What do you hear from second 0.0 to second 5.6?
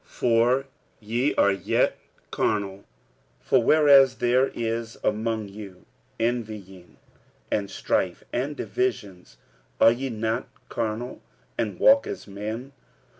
46:003:003 For ye are yet carnal: for whereas there is among